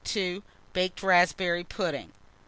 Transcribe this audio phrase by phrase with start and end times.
[0.73, 2.11] Baked raspberry pudding.